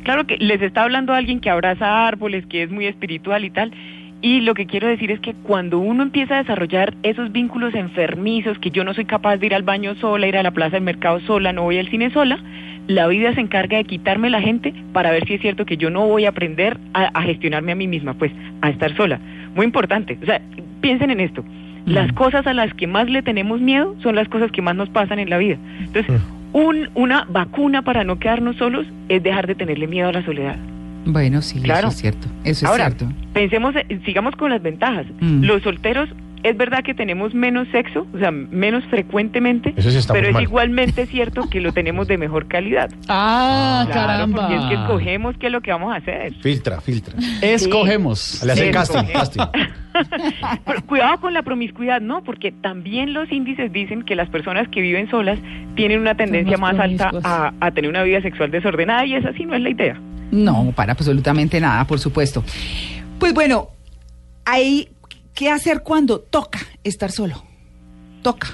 Claro 0.04 0.26
que 0.26 0.36
les 0.36 0.60
está 0.60 0.82
hablando 0.82 1.14
alguien 1.14 1.40
que 1.40 1.48
abraza 1.48 2.06
árboles, 2.06 2.44
que 2.46 2.62
es 2.62 2.70
muy 2.70 2.86
espiritual 2.86 3.44
y 3.46 3.50
tal. 3.50 3.72
Y 4.26 4.40
lo 4.40 4.54
que 4.54 4.66
quiero 4.66 4.88
decir 4.88 5.12
es 5.12 5.20
que 5.20 5.34
cuando 5.34 5.78
uno 5.78 6.02
empieza 6.02 6.34
a 6.34 6.38
desarrollar 6.38 6.94
esos 7.04 7.30
vínculos 7.30 7.76
enfermizos, 7.76 8.58
que 8.58 8.72
yo 8.72 8.82
no 8.82 8.92
soy 8.92 9.04
capaz 9.04 9.36
de 9.36 9.46
ir 9.46 9.54
al 9.54 9.62
baño 9.62 9.94
sola, 9.94 10.26
ir 10.26 10.36
a 10.36 10.42
la 10.42 10.50
plaza 10.50 10.72
del 10.72 10.82
mercado 10.82 11.20
sola, 11.20 11.52
no 11.52 11.62
voy 11.62 11.78
al 11.78 11.88
cine 11.90 12.10
sola, 12.10 12.40
la 12.88 13.06
vida 13.06 13.32
se 13.34 13.40
encarga 13.40 13.76
de 13.76 13.84
quitarme 13.84 14.28
la 14.28 14.40
gente 14.40 14.74
para 14.92 15.12
ver 15.12 15.28
si 15.28 15.34
es 15.34 15.40
cierto 15.40 15.64
que 15.64 15.76
yo 15.76 15.90
no 15.90 16.08
voy 16.08 16.24
a 16.24 16.30
aprender 16.30 16.76
a, 16.92 17.04
a 17.04 17.22
gestionarme 17.22 17.70
a 17.70 17.76
mí 17.76 17.86
misma, 17.86 18.14
pues 18.14 18.32
a 18.62 18.70
estar 18.70 18.96
sola. 18.96 19.20
Muy 19.54 19.64
importante. 19.64 20.18
O 20.20 20.26
sea, 20.26 20.40
piensen 20.80 21.12
en 21.12 21.20
esto. 21.20 21.44
Las 21.84 22.12
cosas 22.12 22.48
a 22.48 22.52
las 22.52 22.74
que 22.74 22.88
más 22.88 23.08
le 23.08 23.22
tenemos 23.22 23.60
miedo 23.60 23.94
son 24.02 24.16
las 24.16 24.28
cosas 24.28 24.50
que 24.50 24.60
más 24.60 24.74
nos 24.74 24.88
pasan 24.88 25.20
en 25.20 25.30
la 25.30 25.38
vida. 25.38 25.56
Entonces, 25.78 26.20
un, 26.52 26.88
una 26.96 27.26
vacuna 27.28 27.82
para 27.82 28.02
no 28.02 28.18
quedarnos 28.18 28.56
solos 28.56 28.88
es 29.08 29.22
dejar 29.22 29.46
de 29.46 29.54
tenerle 29.54 29.86
miedo 29.86 30.08
a 30.08 30.12
la 30.12 30.24
soledad. 30.24 30.56
Bueno, 31.06 31.40
sí, 31.40 31.60
Claro. 31.62 31.88
eso 31.88 31.96
es 31.96 32.00
cierto. 32.02 32.28
Eso 32.44 32.66
es 32.66 32.74
cierto. 32.76 33.06
pensemos, 33.32 33.74
eh, 33.76 34.00
sigamos 34.04 34.36
con 34.36 34.50
las 34.50 34.60
ventajas. 34.62 35.06
Mm. 35.20 35.44
Los 35.44 35.62
solteros, 35.62 36.08
es 36.42 36.56
verdad 36.56 36.84
que 36.84 36.94
tenemos 36.94 37.34
menos 37.34 37.66
sexo, 37.72 38.06
o 38.14 38.18
sea, 38.18 38.30
menos 38.30 38.84
frecuentemente, 38.84 39.72
Eso 39.76 39.90
sí 39.90 39.96
está 39.98 40.12
pero 40.12 40.28
es 40.28 40.34
mal. 40.34 40.42
igualmente 40.44 41.06
cierto 41.06 41.48
que 41.50 41.60
lo 41.60 41.72
tenemos 41.72 42.06
de 42.06 42.18
mejor 42.18 42.46
calidad. 42.46 42.90
Ah, 43.08 43.84
Claro, 43.86 44.06
caramba. 44.08 44.40
porque 44.42 44.56
es 44.56 44.64
que 44.66 44.74
escogemos 44.74 45.36
qué 45.38 45.46
es 45.46 45.52
lo 45.52 45.60
que 45.60 45.70
vamos 45.72 45.92
a 45.92 45.96
hacer. 45.96 46.34
Filtra, 46.34 46.80
filtra. 46.80 47.14
Escogemos. 47.42 48.42
Le 48.44 48.52
hacen 48.52 48.72
casting, 48.72 48.98
escogemos. 48.98 49.30
casting. 49.30 49.42
Pero 50.66 50.82
cuidado 50.86 51.20
con 51.20 51.32
la 51.34 51.42
promiscuidad, 51.42 52.00
¿no? 52.00 52.22
Porque 52.22 52.52
también 52.52 53.14
los 53.14 53.30
índices 53.32 53.72
dicen 53.72 54.02
que 54.02 54.14
las 54.14 54.28
personas 54.28 54.68
que 54.68 54.80
viven 54.82 55.08
solas 55.10 55.38
tienen 55.74 56.00
una 56.00 56.14
tendencia 56.16 56.58
más 56.58 56.74
más 56.76 56.84
alta 56.84 57.52
a 57.60 57.70
tener 57.70 57.88
una 57.90 58.02
vida 58.02 58.20
sexual 58.22 58.50
desordenada 58.50 59.06
y 59.06 59.14
esa 59.14 59.32
sí 59.32 59.46
no 59.46 59.54
es 59.54 59.62
la 59.62 59.70
idea. 59.70 59.98
No, 60.30 60.72
para 60.74 60.92
absolutamente 60.92 61.60
nada, 61.60 61.86
por 61.86 61.98
supuesto. 61.98 62.42
Pues 63.18 63.32
bueno, 63.32 63.68
hay 64.44 64.88
que 65.34 65.50
hacer 65.50 65.82
cuando 65.82 66.20
toca 66.20 66.60
estar 66.84 67.10
solo. 67.10 67.42
Toca. 68.22 68.48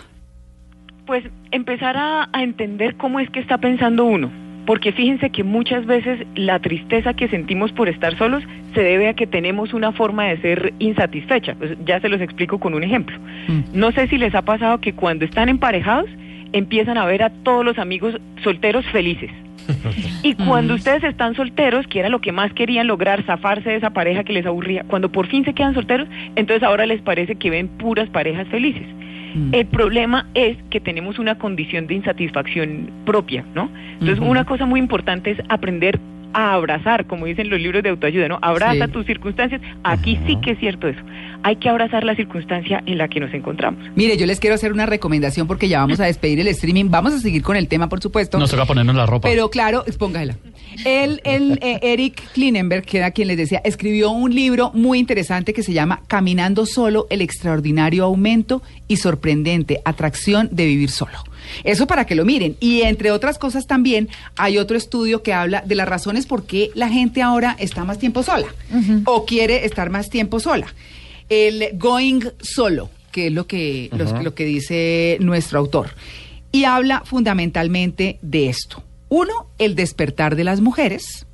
Pues 1.07 1.25
empezar 1.51 1.97
a, 1.97 2.29
a 2.33 2.43
entender 2.43 2.97
cómo 2.97 3.21
es 3.21 3.31
que 3.31 3.41
está 3.41 3.59
pensando 3.59 4.05
uno. 4.05 4.31
Porque 4.67 4.93
fíjense 4.93 5.31
que 5.31 5.43
muchas 5.43 5.87
veces 5.87 6.25
la 6.37 6.61
tristeza 6.61 7.15
que 7.15 7.29
sentimos 7.29 7.73
por 7.73 7.89
estar 7.89 8.17
solos 8.17 8.45
se 8.75 8.83
debe 8.83 9.09
a 9.09 9.15
que 9.15 9.27
tenemos 9.27 9.75
una 9.75 9.93
forma 9.93 10.27
de 10.27 10.41
ser 10.41 10.75
insatisfecha. 10.79 11.55
Pues 11.57 11.77
ya 11.85 12.01
se 12.01 12.09
los 12.09 12.21
explico 12.21 12.59
con 12.59 12.75
un 12.75 12.85
ejemplo. 12.85 13.19
Mm. 13.49 13.61
No 13.73 13.91
sé 13.91 14.07
si 14.07 14.19
les 14.19 14.35
ha 14.35 14.43
pasado 14.43 14.79
que 14.79 14.95
cuando 14.95 15.25
están 15.25 15.49
emparejados 15.49 16.09
empiezan 16.53 16.97
a 16.97 17.07
ver 17.07 17.23
a 17.23 17.31
todos 17.31 17.65
los 17.65 17.79
amigos 17.79 18.15
solteros 18.45 18.87
felices. 18.87 19.31
Y 20.23 20.35
cuando 20.35 20.75
ustedes 20.75 21.05
están 21.05 21.35
solteros, 21.35 21.87
que 21.87 22.01
era 22.01 22.09
lo 22.09 22.21
que 22.21 22.33
más 22.33 22.53
querían 22.53 22.87
lograr, 22.87 23.25
zafarse 23.25 23.71
de 23.71 23.77
esa 23.77 23.91
pareja 23.91 24.25
que 24.25 24.33
les 24.33 24.47
aburría, 24.47 24.85
cuando 24.85 25.11
por 25.11 25.27
fin 25.27 25.45
se 25.45 25.55
quedan 25.55 25.75
solteros, 25.75 26.09
entonces 26.37 26.63
ahora 26.63 26.87
les 26.87 27.01
parece 27.03 27.37
que 27.37 27.51
ven 27.51 27.69
puras 27.69 28.09
parejas 28.11 28.47
felices. 28.49 28.87
Mm. 29.35 29.55
El 29.55 29.67
problema 29.67 30.27
es 30.35 30.57
que 30.71 30.81
tenemos 30.81 31.19
una 31.19 31.39
condición 31.39 31.87
de 31.87 31.95
insatisfacción 31.95 32.91
propia, 33.05 33.45
¿no? 33.55 33.71
Entonces, 33.95 34.19
una 34.21 34.45
cosa 34.45 34.67
muy 34.67 34.81
importante 34.81 35.31
es 35.31 35.39
aprender 35.49 35.99
a 36.35 36.53
abrazar, 36.55 37.07
como 37.07 37.27
dicen 37.27 37.49
los 37.51 37.61
libros 37.61 37.83
de 37.83 37.89
autoayuda, 37.91 38.29
¿no? 38.29 38.39
Abraza 38.43 38.87
Sí. 38.87 38.93
tus 38.93 39.07
circunstancias. 39.07 39.61
Aquí 39.85 40.19
sí 40.27 40.37
que 40.43 40.53
es 40.53 40.59
cierto 40.59 40.89
eso. 40.89 41.01
Hay 41.45 41.57
que 41.57 41.69
abrazar 41.69 42.05
la 42.05 42.15
circunstancia 42.15 42.83
en 42.87 42.99
la 42.99 43.09
que 43.09 43.19
nos 43.21 43.35
encontramos. 43.35 43.83
Mire, 43.97 44.17
yo 44.17 44.27
les 44.27 44.39
quiero 44.39 44.55
hacer 44.55 44.73
una 44.73 44.87
recomendación 44.87 45.47
porque 45.47 45.69
ya 45.69 45.81
vamos 45.81 45.99
a 46.01 46.05
despedir 46.05 46.39
el 46.41 46.47
streaming. 46.49 46.87
Vamos 46.89 47.13
a 47.15 47.19
seguir 47.19 47.43
con 47.43 47.57
el 47.57 47.67
tema, 47.69 47.89
por 47.89 48.01
supuesto. 48.01 48.39
Nos 48.39 48.51
toca 48.51 48.65
ponernos 48.65 48.95
la 48.95 49.07
ropa. 49.07 49.29
Pero 49.29 49.51
claro, 49.51 49.85
póngala. 49.99 50.37
Él, 50.85 51.21
él, 51.25 51.59
eh, 51.63 51.81
Eric 51.83 52.23
Klinenberg, 52.33 52.85
que 52.85 52.99
era 52.99 53.11
quien 53.11 53.29
les 53.29 53.37
decía, 53.37 53.61
escribió 53.65 54.11
un 54.11 54.35
libro 54.35 54.71
muy 54.73 54.99
interesante 54.99 55.53
que 55.53 55.63
se 55.63 55.73
llama 55.73 56.03
Caminando 56.09 56.65
solo, 56.65 57.07
el 57.11 57.21
extraordinario 57.21 58.05
aumento 58.05 58.63
y 58.89 58.97
sorprendente 58.97 59.81
atracción 59.85 60.49
de 60.53 60.65
vivir 60.67 60.91
solo. 60.91 61.19
Eso 61.65 61.87
para 61.87 62.05
que 62.07 62.15
lo 62.15 62.25
miren. 62.25 62.57
Y 62.61 62.83
entre 62.83 63.11
otras 63.11 63.39
cosas 63.39 63.67
también 63.67 64.09
hay 64.37 64.59
otro 64.59 64.77
estudio 64.77 65.23
que 65.23 65.33
habla 65.33 65.63
de 65.67 65.75
las 65.75 65.89
razones 65.89 66.27
por 66.27 66.45
qué 66.47 66.71
la 66.75 66.89
gente 66.89 67.23
ahora 67.23 67.57
está 67.59 67.85
más 67.85 67.99
tiempo 67.99 68.23
sola 68.23 68.47
o 69.05 69.25
quiere 69.27 69.65
estar 69.65 69.91
más 69.91 70.11
tiempo 70.11 70.41
sola. 70.41 70.67
El 71.29 71.71
going 71.79 72.21
solo, 72.41 72.91
que 73.11 73.29
es 73.29 73.33
lo 73.33 73.47
que, 73.47 73.89
los- 73.97 74.13
lo 74.23 74.35
que 74.35 74.45
dice 74.45 75.17
nuestro 75.21 75.59
autor. 75.59 75.91
Y 76.51 76.65
habla 76.65 77.03
fundamentalmente 77.07 78.19
de 78.23 78.49
esto. 78.49 78.83
Uno, 79.09 79.33
el 79.59 79.75
despertar 79.75 80.37
de 80.37 80.45
las 80.45 80.61
mujeres. 80.61 81.27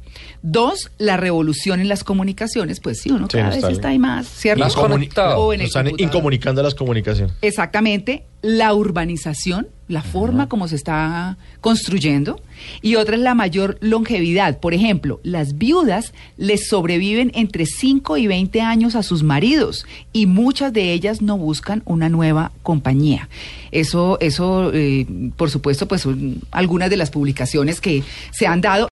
Dos, 0.43 0.91
la 0.99 1.17
revolución 1.17 1.81
en 1.81 1.89
las 1.89 2.05
comunicaciones. 2.05 2.79
Pues 2.81 3.01
sí, 3.01 3.11
uno 3.11 3.27
Sí, 3.27 3.37
cada 3.39 3.49
vez 3.49 3.57
está- 3.59 3.71
está 3.71 3.89
ahí 3.89 3.99
más, 3.99 4.29
¿cierto? 4.29 4.65
Conectado. 4.75 5.39
O 5.41 5.53
en 5.53 5.59
Nos 5.61 5.67
están 5.69 5.87
computador. 5.87 6.09
incomunicando 6.15 6.63
las 6.63 6.75
comunicaciones. 6.77 7.35
Exactamente, 7.43 8.25
la 8.43 8.73
urbanización, 8.75 9.69
la 9.89 10.03
forma 10.03 10.49
como 10.49 10.69
se 10.69 10.77
está 10.77 11.39
construyendo, 11.61 12.41
y 12.83 12.97
otra 12.97 13.17
es 13.17 13.23
la 13.23 13.35
mayor 13.35 13.79
longevidad. 13.81 14.59
Por 14.61 14.75
ejemplo, 14.75 15.21
las 15.23 15.59
viudas 15.59 16.13
les 16.37 16.69
sobreviven 16.69 17.33
entre 17.35 17.67
5 17.67 18.17
y 18.17 18.27
20 18.27 18.61
años 18.61 18.95
a 18.95 19.03
sus 19.03 19.23
maridos 19.23 19.87
y 20.13 20.27
muchas 20.27 20.73
de 20.73 20.93
ellas 20.93 21.23
no 21.23 21.39
buscan 21.39 21.83
una 21.85 22.09
nueva 22.09 22.53
compañía. 22.63 23.29
Eso, 23.71 24.19
eso, 24.21 24.73
eh, 24.73 25.07
por 25.37 25.51
supuesto, 25.51 25.89
pues 25.89 26.03
son 26.03 26.41
algunas 26.51 26.91
de 26.91 26.97
las 26.97 27.11
publicaciones 27.11 27.81
que 27.81 28.03
se 28.31 28.47
han 28.47 28.61
dado. 28.61 28.87